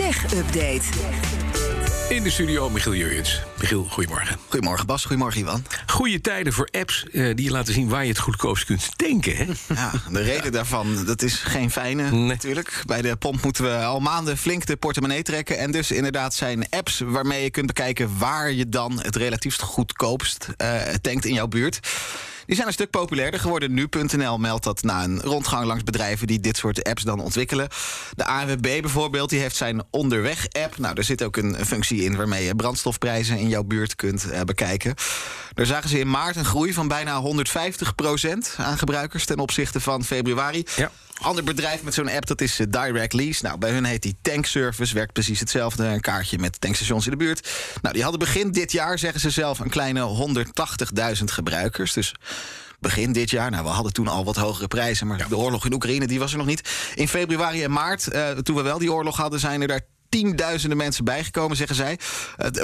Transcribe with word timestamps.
Tech 0.00 0.34
Update. 0.34 0.82
In 2.08 2.22
de 2.22 2.30
studio 2.30 2.70
Michiel 2.70 2.94
Jurjens. 2.94 3.42
Michiel, 3.60 3.84
goedemorgen. 3.90 4.36
Goedemorgen 4.48 4.86
Bas, 4.86 5.04
goedemorgen 5.04 5.40
Ivan. 5.40 5.64
Goede 5.86 6.20
tijden 6.20 6.52
voor 6.52 6.68
apps 6.70 7.04
eh, 7.12 7.34
die 7.34 7.44
je 7.44 7.50
laten 7.50 7.74
zien 7.74 7.88
waar 7.88 8.02
je 8.02 8.08
het 8.08 8.18
goedkoopst 8.18 8.64
kunt 8.64 8.98
tanken. 8.98 9.36
Hè? 9.36 9.44
Ja, 9.74 9.92
de 10.10 10.22
reden 10.22 10.52
daarvan, 10.52 11.04
dat 11.04 11.22
is 11.22 11.34
geen 11.34 11.70
fijne 11.70 12.10
Nee. 12.10 12.20
natuurlijk. 12.20 12.82
Bij 12.86 13.02
de 13.02 13.16
pomp 13.16 13.42
moeten 13.42 13.64
we 13.64 13.76
al 13.84 14.00
maanden 14.00 14.36
flink 14.36 14.66
de 14.66 14.76
portemonnee 14.76 15.22
trekken. 15.22 15.58
En 15.58 15.70
dus 15.70 15.90
inderdaad 15.90 16.34
zijn 16.34 16.68
apps 16.70 17.00
waarmee 17.04 17.42
je 17.42 17.50
kunt 17.50 17.66
bekijken... 17.66 18.18
waar 18.18 18.52
je 18.52 18.68
dan 18.68 19.00
het 19.02 19.16
relatiefst 19.16 19.62
goedkoopst 19.62 20.48
eh, 20.56 20.80
tankt 21.00 21.24
in 21.24 21.34
jouw 21.34 21.48
buurt. 21.48 21.80
Die 22.50 22.58
zijn 22.58 22.70
een 22.70 22.78
stuk 22.78 22.90
populairder 22.90 23.40
geworden. 23.40 23.74
Nu.nl 23.74 24.38
meldt 24.38 24.64
dat 24.64 24.82
na 24.82 25.04
een 25.04 25.20
rondgang 25.20 25.66
langs 25.66 25.84
bedrijven... 25.84 26.26
die 26.26 26.40
dit 26.40 26.56
soort 26.56 26.84
apps 26.84 27.02
dan 27.02 27.20
ontwikkelen. 27.20 27.68
De 28.14 28.24
ANWB 28.24 28.60
bijvoorbeeld, 28.60 29.30
die 29.30 29.40
heeft 29.40 29.56
zijn 29.56 29.82
Onderweg-app. 29.90 30.78
Nou, 30.78 30.94
daar 30.94 31.04
zit 31.04 31.22
ook 31.22 31.36
een 31.36 31.56
functie 31.66 32.02
in... 32.02 32.16
waarmee 32.16 32.44
je 32.44 32.54
brandstofprijzen 32.54 33.38
in 33.38 33.48
jouw 33.48 33.62
buurt 33.62 33.96
kunt 33.96 34.30
eh, 34.30 34.40
bekijken. 34.40 34.94
Daar 35.54 35.66
zagen 35.66 35.88
ze 35.88 35.98
in 35.98 36.10
maart 36.10 36.36
een 36.36 36.44
groei 36.44 36.72
van 36.72 36.88
bijna 36.88 37.22
150% 37.22 37.26
aan 38.56 38.78
gebruikers... 38.78 39.24
ten 39.24 39.38
opzichte 39.38 39.80
van 39.80 40.04
februari. 40.04 40.64
Ja. 40.76 40.90
Ander 41.20 41.44
bedrijf 41.44 41.82
met 41.82 41.94
zo'n 41.94 42.10
app, 42.10 42.26
dat 42.26 42.40
is 42.40 42.58
eh, 42.58 42.66
Direct 42.70 43.12
Lease. 43.12 43.44
Nou, 43.44 43.58
bij 43.58 43.70
hun 43.70 43.84
heet 43.84 44.02
die 44.02 44.16
Tankservice, 44.22 44.94
werkt 44.94 45.12
precies 45.12 45.40
hetzelfde. 45.40 45.84
Een 45.84 46.00
kaartje 46.00 46.38
met 46.38 46.60
tankstations 46.60 47.04
in 47.04 47.10
de 47.10 47.16
buurt. 47.16 47.48
Nou, 47.82 47.94
die 47.94 48.02
hadden 48.02 48.20
begin 48.20 48.52
dit 48.52 48.72
jaar, 48.72 48.98
zeggen 48.98 49.20
ze 49.20 49.30
zelf, 49.30 49.58
een 49.58 49.70
kleine 49.70 50.32
180.000 51.18 51.24
gebruikers. 51.24 51.92
Dus 51.92 52.14
begin 52.78 53.12
dit 53.12 53.30
jaar, 53.30 53.50
nou, 53.50 53.64
we 53.64 53.70
hadden 53.70 53.92
toen 53.92 54.08
al 54.08 54.24
wat 54.24 54.36
hogere 54.36 54.68
prijzen... 54.68 55.06
maar 55.06 55.28
de 55.28 55.36
oorlog 55.36 55.64
in 55.66 55.72
Oekraïne, 55.72 56.06
die 56.06 56.18
was 56.18 56.32
er 56.32 56.38
nog 56.38 56.46
niet. 56.46 56.92
In 56.94 57.08
februari 57.08 57.62
en 57.62 57.72
maart, 57.72 58.08
eh, 58.08 58.28
toen 58.30 58.56
we 58.56 58.62
wel 58.62 58.78
die 58.78 58.92
oorlog 58.92 59.16
hadden... 59.16 59.40
zijn 59.40 59.60
er 59.60 59.68
daar 59.68 59.86
tienduizenden 60.10 60.76
mensen 60.76 61.04
bijgekomen, 61.04 61.56
zeggen 61.56 61.76
zij. 61.76 61.98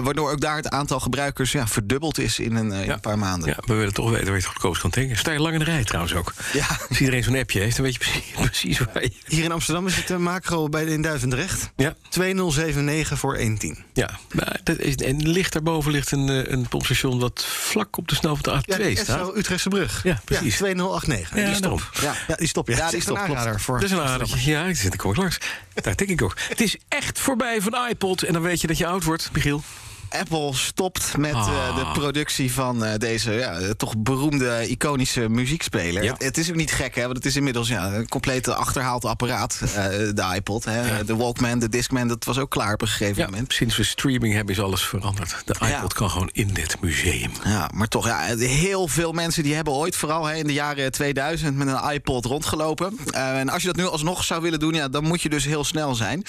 Waardoor 0.03 0.31
ook 0.31 0.41
daar 0.41 0.57
het 0.57 0.69
aantal 0.71 1.01
gebruikers 1.01 1.53
ja, 1.53 1.67
verdubbeld 1.67 2.19
is 2.19 2.39
in 2.39 2.57
een, 2.57 2.73
eh, 2.73 2.83
in 2.83 2.91
een 2.91 3.01
paar 3.01 3.19
maanden. 3.19 3.49
Ja, 3.49 3.57
we 3.67 3.75
willen 3.75 3.95
toch 3.95 4.11
weten 4.11 4.25
waar 4.25 4.35
je 4.35 4.41
het 4.41 4.51
goedkoopst 4.51 4.81
kan 4.81 4.91
tanken. 4.91 5.17
Sta 5.17 5.33
je 5.33 5.41
lang 5.41 5.53
in 5.53 5.59
de 5.59 5.65
rij 5.65 5.85
trouwens 5.85 6.15
ook. 6.15 6.33
Ja. 6.53 6.67
Als 6.89 6.99
iedereen 7.01 7.23
zo'n 7.23 7.37
appje 7.37 7.61
heeft, 7.61 7.77
dan 7.77 7.85
weet 7.85 7.95
je 7.95 7.99
precies, 7.99 8.25
precies 8.51 8.79
waar 8.79 9.03
je... 9.03 9.13
Hier 9.27 9.45
in 9.45 9.53
Amsterdam 9.53 9.87
is 9.87 9.97
het 9.97 10.11
eh, 10.11 10.17
macro 10.17 10.69
bij 10.69 10.85
de 10.85 10.91
in 10.93 11.03
Duivendrecht. 11.03 11.71
Ja, 11.77 11.95
2079 12.09 13.19
voor 13.19 13.37
110. 13.37 13.85
ja. 13.93 14.19
Maar 14.33 14.61
dat 14.63 14.79
is, 14.79 14.95
en 14.95 15.29
ligt 15.29 15.53
daarboven 15.53 15.93
ligt 15.93 16.13
een, 16.13 16.29
eh, 16.29 16.53
een 16.53 16.69
pompstation... 16.69 17.19
wat 17.19 17.45
vlak 17.45 17.97
op 17.97 18.09
de 18.09 18.15
snel 18.15 18.37
van 18.37 18.63
de 18.67 18.77
A2 18.77 18.83
Ja, 18.83 19.03
staat. 19.03 19.37
Utrechtse 19.37 19.69
brug. 19.69 20.03
Ja, 20.03 20.21
precies. 20.25 20.57
2089. 20.57 21.39
Ja, 21.39 21.47
die 21.47 21.55
stop. 21.55 21.91
Ja. 22.01 22.15
Ja, 22.29 22.35
die 22.35 22.49
stop. 22.49 22.69
Ja, 22.69 22.77
Ja, 22.77 22.91
die 22.91 23.11
een 23.11 23.19
aanrader 23.19 23.61
voor. 23.61 23.81
Dat 23.81 23.91
is 23.91 23.97
een 23.97 24.03
aardig. 24.03 24.45
Ja, 24.45 24.65
ik 24.65 24.77
zit 24.77 24.95
ik 24.95 25.05
ook 25.05 25.17
langs. 25.17 25.39
Daar 25.75 25.97
denk 25.97 26.11
ik 26.11 26.23
ook. 26.23 26.35
Het 26.49 26.61
is 26.61 26.77
echt 26.89 27.19
voorbij 27.39 27.61
van 27.63 27.89
iPod. 27.91 28.23
En 28.23 28.33
dan 28.33 28.43
weet 28.43 28.61
je 28.61 28.67
dat 28.67 28.79
je 28.79 28.87
oud 28.87 29.05
wordt, 29.05 29.31
Michiel. 29.33 29.63
Apple 30.11 30.55
stopt 30.55 31.17
met 31.17 31.35
Ah. 31.35 31.49
eh, 31.49 31.77
de 31.77 32.01
productie 32.01 32.53
van 32.53 32.85
eh, 32.85 32.99
deze 32.99 33.33
ja, 33.33 33.59
toch 33.77 33.95
beroemde, 33.99 34.69
iconische 34.69 35.29
muziekspeler. 35.29 36.03
Ja. 36.03 36.13
Het, 36.13 36.23
het 36.23 36.39
is 36.39 36.49
ook 36.51 36.57
niet 36.57 36.73
gek, 36.73 36.95
hè, 36.95 37.03
want 37.03 37.17
het 37.17 37.25
is 37.27 37.37
inmiddels 37.37 37.69
ja, 37.69 37.93
een 37.93 38.09
compleet 38.09 38.49
achterhaald 38.49 39.05
apparaat. 39.05 39.59
eh, 39.63 39.69
de 40.15 40.33
iPod, 40.35 40.65
hè. 40.65 41.05
de 41.05 41.17
Walkman, 41.17 41.59
de 41.59 41.69
Discman, 41.69 42.09
dat 42.09 42.25
was 42.25 42.39
ook 42.39 42.51
klaar 42.51 42.73
op 42.73 42.81
een 42.83 42.89
gegeven 42.89 43.25
moment. 43.25 43.53
sinds 43.53 43.77
we 43.77 43.83
streaming 43.85 44.35
hebben 44.35 44.55
is 44.55 44.61
alles 44.61 44.83
veranderd. 44.85 45.43
De 45.45 45.55
iPod 45.77 45.95
kan 45.95 46.11
gewoon 46.11 46.31
in 46.33 46.49
dit 46.53 46.81
museum. 46.81 47.31
Ja, 47.45 47.71
maar 47.75 47.89
toch, 47.89 48.07
ja, 48.07 48.37
heel 48.37 48.89
veel 48.89 49.13
mensen 49.13 49.43
die 49.43 49.55
hebben 49.55 49.73
ooit, 49.73 49.97
vooral 49.97 50.25
hè, 50.25 50.35
in 50.35 50.47
de 50.47 50.53
jaren 50.53 50.93
2000, 50.93 51.57
met 51.57 51.69
een 51.69 51.91
iPod 51.93 52.25
rondgelopen. 52.25 52.99
En 53.13 53.49
als 53.49 53.61
je 53.63 53.69
dat 53.69 53.77
nu 53.77 53.85
alsnog 53.87 54.25
zou 54.25 54.43
willen 54.43 54.59
doen, 54.59 54.75
ja, 54.75 54.89
dan 54.89 55.05
moet 55.05 55.23
je 55.23 55.29
dus 55.29 55.45
heel 55.45 55.65
snel 55.65 55.95
zijn. 55.95 56.23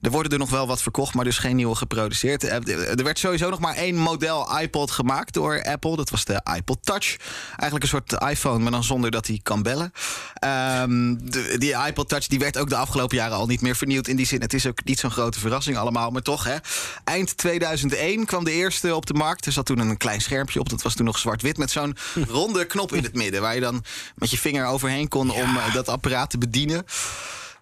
Er 0.00 0.10
worden 0.10 0.32
er 0.32 0.38
nog 0.38 0.50
wel 0.50 0.66
wat 0.66 0.82
verkocht, 0.82 1.14
maar 1.14 1.24
dus 1.24 1.38
geen 1.38 1.56
nieuwe 1.56 1.74
geproduceerd. 1.74 2.44
Eh, 2.44 2.78
Er 2.98 3.04
werd 3.04 3.18
sowieso 3.18 3.50
nog 3.50 3.58
maar 3.60 3.74
één 3.74 3.96
model 3.96 4.58
iPod 4.60 4.90
gemaakt 4.90 5.32
door 5.34 5.62
Apple. 5.64 5.96
Dat 5.96 6.10
was 6.10 6.24
de 6.24 6.40
iPod 6.56 6.78
Touch. 6.82 7.16
Eigenlijk 7.48 7.82
een 7.82 7.88
soort 7.88 8.12
iPhone, 8.30 8.58
maar 8.58 8.70
dan 8.72 8.84
zonder 8.84 9.10
dat 9.10 9.26
hij 9.26 9.40
kan 9.42 9.62
bellen. 9.62 9.92
Ehm, 10.34 11.14
de- 11.18 11.54
die 11.58 11.74
iPod 11.86 12.08
Touch 12.08 12.26
die 12.26 12.38
werd 12.38 12.58
ook 12.58 12.68
de 12.68 12.76
afgelopen 12.76 13.16
jaren 13.16 13.36
al 13.36 13.46
niet 13.46 13.60
meer 13.60 13.76
vernieuwd. 13.76 14.08
In 14.08 14.16
die 14.16 14.26
zin, 14.26 14.40
het 14.40 14.54
is 14.54 14.66
ook 14.66 14.84
niet 14.84 14.98
zo'n 14.98 15.10
grote 15.10 15.40
verrassing 15.40 15.76
allemaal. 15.76 16.10
Maar 16.10 16.22
toch, 16.22 16.44
hè. 16.44 16.56
Eind 17.04 17.36
2001 17.36 18.24
kwam 18.26 18.44
de 18.44 18.52
eerste 18.52 18.94
op 18.94 19.06
de 19.06 19.14
markt. 19.14 19.46
Er 19.46 19.52
zat 19.52 19.66
toen 19.66 19.78
een 19.78 19.96
klein 19.96 20.20
schermpje 20.20 20.60
op. 20.60 20.68
Dat 20.68 20.82
was 20.82 20.94
toen 20.94 21.06
nog 21.06 21.18
zwart-wit 21.18 21.56
met 21.56 21.70
zo'n 21.70 21.96
ronde 22.28 22.64
knop 22.66 22.92
in 22.92 23.02
het 23.02 23.14
midden. 23.14 23.40
Waar 23.40 23.54
je 23.54 23.60
dan 23.60 23.84
met 24.14 24.30
je 24.30 24.38
vinger 24.38 24.66
overheen 24.66 25.08
kon 25.08 25.30
om 25.30 25.56
eh, 25.56 25.74
dat 25.74 25.88
apparaat 25.88 26.30
te 26.30 26.38
bedienen. 26.38 26.84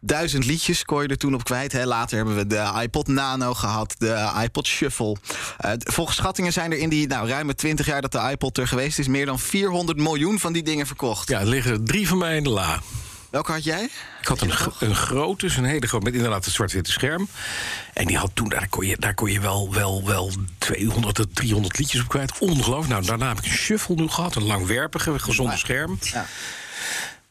Duizend 0.06 0.44
liedjes 0.44 0.84
kon 0.84 1.02
je 1.02 1.08
er 1.08 1.16
toen 1.16 1.34
op 1.34 1.44
kwijt. 1.44 1.72
Hè. 1.72 1.86
Later 1.86 2.16
hebben 2.16 2.36
we 2.36 2.46
de 2.46 2.80
iPod 2.82 3.08
Nano 3.08 3.54
gehad, 3.54 3.94
de 3.98 4.32
iPod 4.42 4.66
Shuffle. 4.66 5.16
Eh, 5.58 5.72
volgens 5.78 6.16
schattingen 6.16 6.52
zijn 6.52 6.72
er 6.72 6.78
in 6.78 6.88
die 6.88 7.06
nou, 7.06 7.28
ruime 7.28 7.54
20 7.54 7.86
jaar 7.86 8.00
dat 8.00 8.12
de 8.12 8.28
iPod 8.30 8.58
er 8.58 8.68
geweest 8.68 8.98
is... 8.98 9.08
meer 9.08 9.26
dan 9.26 9.38
400 9.38 9.98
miljoen 9.98 10.38
van 10.38 10.52
die 10.52 10.62
dingen 10.62 10.86
verkocht. 10.86 11.28
Ja, 11.28 11.40
er 11.40 11.46
liggen 11.46 11.72
er 11.72 11.84
drie 11.84 12.08
van 12.08 12.18
mij 12.18 12.36
in 12.36 12.42
de 12.42 12.50
la. 12.50 12.80
Welke 13.30 13.52
had 13.52 13.64
jij? 13.64 13.88
Ik 14.20 14.26
had 14.28 14.40
een, 14.40 14.52
een 14.78 14.94
grote, 14.94 15.44
dus 15.44 15.56
een 15.56 15.64
hele 15.64 15.86
grote, 15.86 16.04
met 16.04 16.14
inderdaad 16.14 16.46
een 16.46 16.52
zwart-witte 16.52 16.90
scherm. 16.90 17.28
En 17.94 18.06
die 18.06 18.16
had 18.16 18.30
toen, 18.34 18.48
daar 18.48 18.68
kon 18.68 18.86
je, 18.86 18.96
daar 18.98 19.14
kon 19.14 19.32
je 19.32 19.40
wel, 19.40 19.72
wel, 19.72 20.04
wel 20.04 20.30
200 20.58 21.14
tot 21.14 21.34
300 21.34 21.78
liedjes 21.78 22.00
op 22.00 22.08
kwijt. 22.08 22.38
Ongelooflijk. 22.38 22.88
Nou, 22.88 23.04
daarna 23.04 23.28
heb 23.28 23.38
ik 23.38 23.44
een 23.44 23.50
shuffle 23.50 23.94
nu 23.94 24.08
gehad, 24.08 24.34
een 24.34 24.44
langwerpige, 24.46 25.18
gezonde 25.18 25.56
scherm. 25.56 25.98
Ja. 26.00 26.26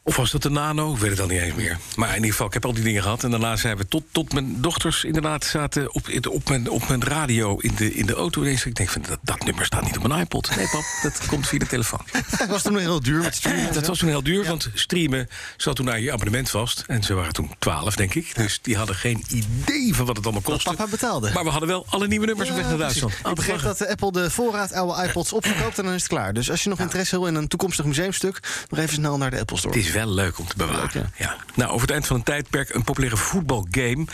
Of 0.06 0.16
was 0.16 0.30
dat 0.30 0.42
de 0.42 0.50
nano? 0.50 0.92
Ik 0.92 0.98
weet 0.98 1.10
het 1.10 1.20
al 1.20 1.26
niet 1.26 1.40
eens 1.40 1.54
meer. 1.54 1.78
Maar 1.96 2.08
in 2.08 2.14
ieder 2.14 2.30
geval, 2.30 2.46
ik 2.46 2.52
heb 2.52 2.64
al 2.64 2.72
die 2.72 2.84
dingen 2.84 3.02
gehad. 3.02 3.24
En 3.24 3.30
daarna 3.30 3.56
zijn 3.56 3.76
we 3.76 3.88
tot, 3.88 4.02
tot 4.10 4.32
mijn 4.32 4.60
dochters 4.60 5.04
inderdaad 5.04 5.44
zaten 5.44 5.94
op, 5.94 6.08
op, 6.30 6.48
mijn, 6.48 6.70
op 6.70 6.88
mijn 6.88 7.04
radio 7.04 7.58
in 7.58 7.74
de, 7.76 7.94
in 7.94 8.06
de 8.06 8.14
auto. 8.14 8.40
Ineens, 8.40 8.64
ik 8.64 8.74
denk, 8.74 8.88
van, 8.88 9.02
dat, 9.08 9.18
dat 9.22 9.44
nummer 9.44 9.64
staat 9.64 9.82
niet 9.82 9.96
op 9.96 10.06
mijn 10.06 10.20
iPod. 10.20 10.56
Nee, 10.56 10.68
pap, 10.68 10.82
dat 11.02 11.26
komt 11.26 11.48
via 11.48 11.58
de 11.58 11.66
telefoon. 11.66 12.00
Het 12.36 12.48
was 12.48 12.62
toen 12.62 12.78
heel 12.78 13.00
duur 13.00 13.22
met 13.22 13.34
streamen. 13.34 13.72
Dat 13.72 13.86
was 13.86 13.98
toen 13.98 14.08
heel 14.08 14.22
duur, 14.22 14.44
want 14.44 14.70
streamen 14.74 15.28
zat 15.56 15.76
toen 15.76 15.90
aan 15.90 16.02
je 16.02 16.12
abonnement 16.12 16.50
vast. 16.50 16.84
En 16.86 17.02
ze 17.02 17.14
waren 17.14 17.32
toen 17.32 17.50
12, 17.58 17.96
denk 17.96 18.14
ik. 18.14 18.34
Dus 18.34 18.58
die 18.62 18.76
hadden 18.76 18.96
geen 18.96 19.24
idee 19.28 19.94
van 19.94 20.06
wat 20.06 20.16
het 20.16 20.24
allemaal 20.24 20.42
Dat 20.42 20.52
kostte. 20.52 20.70
papa 20.70 20.90
betaalde. 20.90 21.30
Maar 21.34 21.44
we 21.44 21.50
hadden 21.50 21.68
wel 21.68 21.86
alle 21.88 22.06
nieuwe 22.06 22.26
nummers 22.26 22.50
op 22.50 22.56
weg 22.56 22.66
naar. 22.66 22.78
Duitsland. 22.78 23.12
Ik 23.24 23.34
begreep 23.34 23.62
dat 23.62 23.80
eh, 23.80 23.90
Apple 23.90 24.12
de 24.12 24.30
voorraad 24.30 24.72
oude 24.72 25.08
iPods 25.08 25.32
opverkoopt 25.32 25.78
en 25.78 25.84
dan 25.84 25.94
is 25.94 26.02
het 26.02 26.10
klaar. 26.10 26.32
Dus 26.32 26.50
als 26.50 26.62
je 26.62 26.68
nog 26.68 26.80
interesse 26.80 27.18
wil 27.18 27.26
in 27.26 27.34
een 27.34 27.48
toekomstig 27.48 27.84
museumstuk, 27.84 28.40
nog 28.68 28.80
even 28.80 28.94
snel 28.94 29.16
naar 29.16 29.30
de 29.30 29.40
Apple 29.40 29.56
Store. 29.56 29.92
Het 29.94 30.02
is 30.02 30.14
wel 30.14 30.24
leuk 30.24 30.38
om 30.38 30.46
te 30.48 30.56
bewaren. 30.56 30.80
Leuk, 30.80 30.92
ja. 30.92 31.02
ja. 31.16 31.36
Nou, 31.54 31.70
over 31.70 31.80
het 31.80 31.90
eind 31.90 32.06
van 32.06 32.16
een 32.16 32.22
tijdperk, 32.22 32.74
een 32.74 32.84
populaire 32.84 33.16
voetbalgame... 33.16 34.04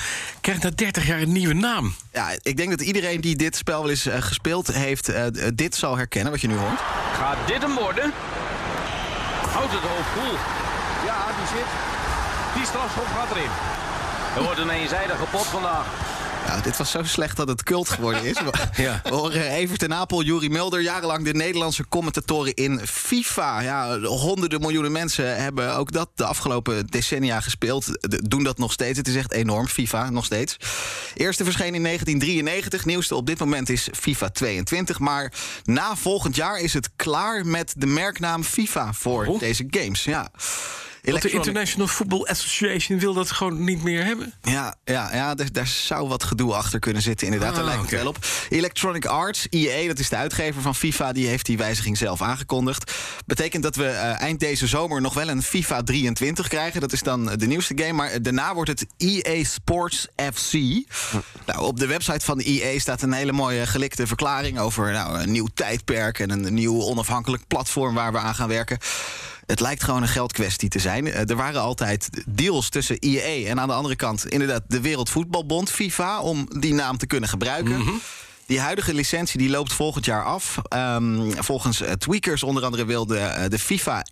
krijgt 0.40 0.62
na 0.62 0.70
30 0.74 1.06
jaar 1.06 1.20
een 1.20 1.32
nieuwe 1.32 1.54
naam. 1.54 1.94
Ja, 2.12 2.30
ik 2.42 2.56
denk 2.56 2.70
dat 2.70 2.80
iedereen 2.80 3.20
die 3.20 3.36
dit 3.36 3.56
spel 3.56 3.80
wel 3.80 3.90
eens 3.90 4.06
eh, 4.06 4.22
gespeeld 4.22 4.66
heeft... 4.66 5.08
eh, 5.08 5.26
d- 5.26 5.50
dit 5.58 5.74
zal 5.74 5.96
herkennen, 5.96 6.32
wat 6.32 6.40
je 6.40 6.48
nu 6.48 6.56
hoort. 6.56 6.80
Gaat 7.14 7.36
dit 7.46 7.62
hem 7.62 7.74
worden? 7.74 8.12
Houdt 9.48 9.72
het 9.72 9.82
hoofd 9.82 10.08
koel. 10.14 10.36
Ja, 11.06 11.26
die 11.38 11.46
zit. 11.56 11.66
Die 12.54 12.64
strafschop 12.66 13.06
gaat 13.16 13.30
erin. 13.36 13.50
Er 14.36 14.42
wordt 14.42 14.58
een 14.58 14.70
eenzijdige 14.70 15.24
pot 15.30 15.46
vandaag. 15.46 15.86
Ja, 16.50 16.60
dit 16.60 16.76
was 16.76 16.90
zo 16.90 17.02
slecht 17.02 17.36
dat 17.36 17.48
het 17.48 17.62
cult 17.62 17.88
geworden 17.88 18.24
is. 18.24 18.36
Ja. 18.76 19.00
We 19.04 19.10
horen 19.14 19.50
Evert 19.50 19.78
ten 19.78 19.94
Apel, 19.94 20.22
Juri 20.22 20.48
Mulder, 20.50 20.80
jarenlang 20.82 21.24
de 21.24 21.34
Nederlandse 21.34 21.88
commentatoren 21.88 22.54
in 22.54 22.80
FIFA. 22.86 23.60
Ja, 23.60 23.98
honderden 24.00 24.60
miljoenen 24.60 24.92
mensen 24.92 25.36
hebben 25.42 25.76
ook 25.76 25.92
dat 25.92 26.08
de 26.14 26.24
afgelopen 26.24 26.86
decennia 26.86 27.40
gespeeld. 27.40 27.86
De- 27.86 28.28
doen 28.28 28.42
dat 28.44 28.58
nog 28.58 28.72
steeds. 28.72 28.98
Het 28.98 29.08
is 29.08 29.14
echt 29.16 29.32
enorm, 29.32 29.66
FIFA, 29.66 30.10
nog 30.10 30.24
steeds. 30.24 30.56
Eerste 31.14 31.44
verscheen 31.44 31.74
in 31.74 31.82
1993. 31.82 32.84
Nieuwste 32.84 33.14
op 33.14 33.26
dit 33.26 33.38
moment 33.38 33.68
is 33.68 33.88
FIFA 33.92 34.28
22. 34.28 34.98
Maar 34.98 35.32
na 35.64 35.96
volgend 35.96 36.36
jaar 36.36 36.60
is 36.60 36.72
het 36.74 36.90
klaar 36.96 37.46
met 37.46 37.72
de 37.76 37.86
merknaam 37.86 38.44
FIFA 38.44 38.92
voor 38.92 39.26
Oh. 39.26 39.38
deze 39.40 39.64
games. 39.70 40.04
Ja. 40.04 40.28
Want 41.02 41.22
de 41.22 41.30
International 41.30 41.86
Football 41.86 42.24
Association 42.24 42.98
wil 42.98 43.14
dat 43.14 43.30
gewoon 43.30 43.64
niet 43.64 43.82
meer 43.82 44.04
hebben. 44.04 44.32
Ja, 44.42 44.74
ja, 44.84 45.14
ja 45.14 45.34
daar, 45.34 45.52
daar 45.52 45.66
zou 45.66 46.08
wat 46.08 46.22
gedoe 46.24 46.54
achter 46.54 46.78
kunnen 46.78 47.02
zitten, 47.02 47.26
inderdaad. 47.26 47.54
daar 47.54 47.64
Ah, 47.64 47.68
lijkt 47.68 47.82
oké. 47.82 47.94
het 47.94 48.02
wel 48.02 48.12
op. 48.12 48.18
Electronic 48.48 49.04
Arts, 49.06 49.46
EA, 49.50 49.86
dat 49.86 49.98
is 49.98 50.08
de 50.08 50.16
uitgever 50.16 50.62
van 50.62 50.74
FIFA, 50.74 51.12
die 51.12 51.26
heeft 51.26 51.46
die 51.46 51.56
wijziging 51.58 51.98
zelf 51.98 52.22
aangekondigd. 52.22 52.92
Betekent 53.26 53.62
dat 53.62 53.76
we 53.76 53.86
eh, 53.86 54.20
eind 54.20 54.40
deze 54.40 54.66
zomer 54.66 55.00
nog 55.00 55.14
wel 55.14 55.28
een 55.28 55.42
FIFA 55.42 55.82
23 55.82 56.48
krijgen. 56.48 56.80
Dat 56.80 56.92
is 56.92 57.02
dan 57.02 57.26
de 57.26 57.46
nieuwste 57.46 57.74
game, 57.76 57.92
maar 57.92 58.22
daarna 58.22 58.54
wordt 58.54 58.70
het 58.70 58.86
EA 58.96 59.44
Sports 59.44 60.06
FC. 60.34 60.52
Nou, 61.46 61.60
op 61.60 61.78
de 61.78 61.86
website 61.86 62.24
van 62.24 62.38
de 62.38 62.44
EA 62.44 62.78
staat 62.78 63.02
een 63.02 63.12
hele 63.12 63.32
mooie 63.32 63.66
gelikte 63.66 64.06
verklaring 64.06 64.58
over 64.58 64.92
nou, 64.92 65.18
een 65.20 65.32
nieuw 65.32 65.48
tijdperk 65.54 66.18
en 66.18 66.30
een 66.30 66.54
nieuw 66.54 66.80
onafhankelijk 66.82 67.46
platform 67.46 67.94
waar 67.94 68.12
we 68.12 68.18
aan 68.18 68.34
gaan 68.34 68.48
werken. 68.48 68.78
Het 69.50 69.60
lijkt 69.60 69.82
gewoon 69.84 70.02
een 70.02 70.08
geldkwestie 70.08 70.68
te 70.68 70.78
zijn. 70.78 71.06
Eh, 71.06 71.28
Er 71.30 71.36
waren 71.36 71.60
altijd 71.60 72.08
deals 72.28 72.68
tussen 72.68 72.96
IE 73.00 73.46
en 73.48 73.60
aan 73.60 73.68
de 73.68 73.74
andere 73.74 73.96
kant 73.96 74.26
inderdaad 74.28 74.62
de 74.68 74.80
Wereldvoetbalbond, 74.80 75.70
FIFA, 75.70 76.20
om 76.20 76.48
die 76.58 76.74
naam 76.74 76.96
te 76.98 77.06
kunnen 77.06 77.28
gebruiken. 77.28 77.84
Die 78.50 78.60
huidige 78.60 78.94
licentie 78.94 79.38
die 79.38 79.50
loopt 79.50 79.72
volgend 79.72 80.04
jaar 80.04 80.24
af. 80.24 80.58
Ehm, 80.68 81.30
volgens 81.38 81.80
eh, 81.80 81.92
tweakers 81.92 82.42
onder 82.42 82.64
andere 82.64 82.84
wilde 82.84 83.18
eh, 83.18 83.48
de 83.48 83.58
FIFA 83.58 84.04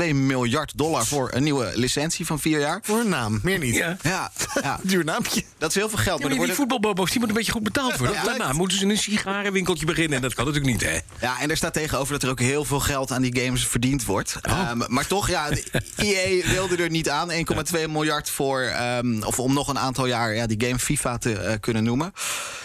1,2 0.00 0.14
miljard 0.14 0.72
dollar 0.78 1.06
voor 1.06 1.28
een 1.32 1.42
nieuwe 1.42 1.72
licentie 1.74 2.26
van 2.26 2.38
vier 2.40 2.60
jaar. 2.60 2.80
Voor 2.82 2.98
een 3.00 3.08
naam, 3.08 3.40
meer 3.42 3.58
niet. 3.58 3.74
Ja. 3.74 3.96
Ja, 4.02 4.30
ja. 4.62 4.78
Duur 4.82 5.04
naampje. 5.04 5.42
dat 5.58 5.68
is 5.68 5.74
heel 5.74 5.88
veel 5.88 5.98
geld. 5.98 6.06
Ja, 6.06 6.10
Maar 6.12 6.20
maar 6.20 6.28
die 6.28 6.38
worden- 6.38 6.56
voetbalbobo's 6.56 7.10
die 7.10 7.18
moeten 7.18 7.36
een 7.36 7.42
beetje 7.44 7.52
goed 7.52 7.62
betaald 7.72 7.96
worden. 7.96 8.16
Ja, 8.16 8.22
Daarna 8.24 8.38
lijkt- 8.44 8.58
moeten 8.58 8.78
ze 8.78 8.84
in 8.84 8.90
een 8.90 8.98
sigarenwinkeltje 8.98 9.86
beginnen. 9.86 10.16
En 10.16 10.22
dat 10.22 10.34
kan 10.34 10.44
natuurlijk 10.44 10.72
niet, 10.72 10.90
hè? 10.90 10.98
Ja, 11.26 11.40
en 11.40 11.50
er 11.50 11.56
staat 11.56 11.72
tegenover 11.72 12.12
dat 12.12 12.22
er 12.22 12.30
ook 12.30 12.40
heel 12.40 12.64
veel 12.64 12.80
geld 12.80 13.12
aan 13.12 13.22
die 13.22 13.40
games 13.44 13.66
verdiend 13.66 14.04
wordt. 14.04 14.36
Ehm, 14.42 14.80
maar 14.86 15.06
toch, 15.06 15.28
ja, 15.28 15.48
de 15.50 15.64
EA 15.96 16.48
wilde 16.48 16.76
er 16.76 16.90
niet 16.90 17.08
aan. 17.08 17.30
1,2 17.30 17.88
miljard 17.88 18.30
voor, 18.30 18.60
ehm, 18.60 19.22
of 19.22 19.38
om 19.38 19.54
nog 19.54 19.68
een 19.68 19.78
aantal 19.78 20.06
jaar 20.06 20.34
ja, 20.34 20.46
die 20.46 20.64
game 20.66 20.78
FIFA 20.78 21.18
te 21.18 21.32
eh, 21.32 21.54
kunnen 21.60 21.84
noemen. 21.84 22.12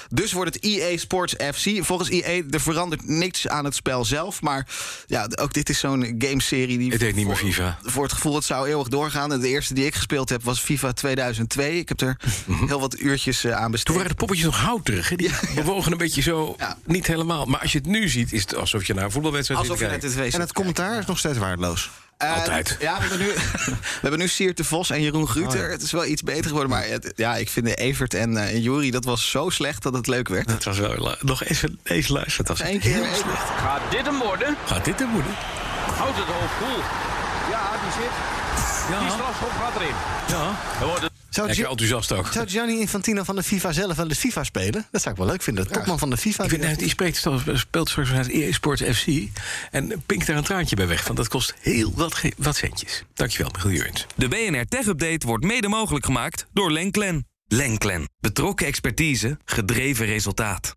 Dus 0.10 0.32
wordt 0.34 0.54
het 0.56 0.64
EA 0.64 0.98
Sports 0.98 1.34
FC. 1.54 1.84
Volgens 1.86 2.10
EA, 2.10 2.42
er 2.50 2.62
verandert 2.62 3.08
niks 3.08 3.48
aan 3.48 3.66
het 3.66 3.76
spel 3.76 4.06
zelf. 4.06 4.42
Maar 4.42 4.68
ja, 5.08 5.28
ook 5.36 5.54
dit 5.54 5.70
is 5.70 5.80
zo'n 5.80 6.16
gameserie 6.18 6.78
die... 6.78 6.92
Het 6.92 7.02
heet 7.02 7.16
niet 7.16 7.28
meer 7.28 7.38
voor- 7.38 7.48
FIFA. 7.48 7.78
Voor 7.84 8.04
het 8.04 8.14
gevoel, 8.14 8.36
het 8.36 8.44
zou 8.44 8.68
eeuwig 8.68 8.88
doorgaan. 8.88 9.30
De 9.40 9.48
eerste 9.48 9.74
die 9.74 9.86
ik 9.86 9.96
gespeeld 9.96 10.30
heb 10.30 10.44
was 10.44 10.60
FIFA 10.60 10.92
2002. 10.94 11.78
Ik 11.80 11.90
heb 11.90 12.02
er 12.02 12.18
heel 12.68 12.80
wat 12.80 13.00
uurtjes 13.00 13.44
eh, 13.44 13.52
aan 13.52 13.62
Toen 13.62 13.72
besteed. 13.72 13.96
waren 13.96 14.10
de 14.12 14.16
poppetjes 14.18 14.46
nog 14.46 14.58
houterig. 14.60 15.10
Hè? 15.10 15.16
Die 15.16 15.32
bewogen 15.56 15.92
een 15.92 15.98
beetje 15.98 16.22
zo, 16.22 16.56
Ja. 16.58 16.78
niet 16.86 17.08
helemaal. 17.08 17.46
Maar 17.46 17.60
als 17.60 17.72
je 17.72 17.78
het 17.78 17.88
nu 17.88 18.10
ziet, 18.10 18.34
is 18.34 18.42
het 18.42 18.56
alsof 18.56 18.86
je 18.88 18.94
naar 18.94 19.04
een 19.04 19.12
voetbalwedstrijd 19.12 19.62
zit 19.62 19.70
Alsof 19.70 19.90
net 19.90 20.00
kijken. 20.02 20.34
En 20.34 20.40
het 20.40 20.54
commentaar 20.54 21.00
is 21.00 21.06
nog 21.06 21.18
steeds 21.18 21.38
waardeloos. 21.38 21.90
Eh, 22.30 22.36
Altijd. 22.36 22.78
Ja, 22.80 22.94
we 23.00 23.00
hebben 23.08 23.20
nu, 23.20 23.34
we 23.74 24.02
hebben 24.02 24.20
nu 24.20 24.28
Siert 24.28 24.58
de 24.58 24.64
Vos 24.64 24.90
en 24.90 25.02
Jeroen 25.02 25.28
Gruter. 25.28 25.72
Het 25.72 25.82
is 25.82 25.92
wel 25.92 26.06
iets 26.06 26.24
beter 26.24 26.46
geworden. 26.46 26.70
Maar 26.70 26.86
het- 26.86 27.14
ja, 27.16 27.36
ik 27.36 27.50
vind 27.50 27.66
de 27.66 27.76
Evert 27.76 28.14
en, 28.14 28.38
eh 28.38 28.54
en 28.54 28.62
Jury, 28.62 28.92
dat 28.92 29.06
was 29.06 29.30
zo 29.30 29.50
slecht 29.50 29.84
dat 29.84 29.94
het 29.94 30.08
leuk 30.08 30.28
werd. 30.28 30.50
Het 30.52 30.64
was 30.64 30.78
wel 30.78 31.16
nog 31.22 31.44
even 31.44 31.80
eens 31.84 32.08
luisteren. 32.08 32.48
Het 32.48 32.58
was 32.60 32.68
Eén 32.70 32.80
keer 32.80 32.94
heel 32.94 33.04
slecht. 33.16 33.50
Gaat 33.60 33.92
dit 33.92 34.06
hem 34.06 34.18
worden? 34.20 34.56
Gaat 34.66 34.86
dit 34.86 35.02
er 35.02 35.08
worden? 35.08 35.32
Houdt 35.96 36.18
het 36.18 36.26
hoofd 36.28 36.54
koel. 36.60 36.84
Ja, 37.52 37.62
die 37.84 37.92
zit. 38.02 38.12
Die 38.88 39.08
Ja, 39.08 39.10
strafschop 39.14 39.52
gaat 39.62 39.76
erin. 39.82 39.96
ja. 40.28 40.52
Er 40.82 40.86
wordt 40.88 41.10
Zou, 41.36 41.48
Lekker 41.48 41.70
enthousiast 41.70 42.12
ook. 42.12 42.28
zou 42.28 42.50
Gianni 42.50 42.80
Infantino 42.80 43.24
van 43.24 43.36
de 43.36 43.44
FIFA 43.44 43.72
zelf 43.72 43.96
wel 43.96 44.08
de 44.08 44.16
FIFA 44.16 44.44
spelen? 44.44 44.88
Dat 44.92 45.02
zou 45.02 45.14
ik 45.14 45.22
wel 45.22 45.30
leuk 45.30 45.42
vinden. 45.42 45.68
De 45.68 45.70
topman 45.74 46.00
van 46.00 46.10
de 46.10 46.18
FIFA. 46.18 46.44
Ik 46.44 46.50
vind, 46.50 46.62
nou, 46.62 46.76
die 46.76 46.90
spreekt, 46.90 47.26
speelt 47.54 47.90
straks 47.90 48.10
vanuit 48.10 48.30
EA 48.30 48.52
Sports 48.52 48.82
FC. 48.82 49.08
En 49.72 50.04
pink 50.06 50.26
daar 50.26 50.38
een 50.38 50.44
traantje 50.44 50.76
bij 50.76 50.88
weg. 50.88 51.04
Want 51.06 51.18
dat 51.18 51.28
kost 51.28 51.54
heel 51.60 51.92
wat, 51.96 52.22
wat 52.38 52.56
centjes. 52.56 53.04
Dankjewel, 53.14 53.52
Michiel 53.54 53.72
Jurens. 53.72 54.06
De 54.16 54.28
BNR 54.28 54.66
Tech 54.66 54.86
Update 54.86 55.28
wordt 55.28 55.44
mede 55.44 55.68
mogelijk 55.68 56.06
gemaakt 56.06 56.46
door 56.54 56.72
Lenklen. 56.72 57.28
Lenklen. 57.48 58.10
Betrokken 58.20 58.68
expertise, 58.68 59.38
gedreven 59.46 60.06
resultaat. 60.06 60.76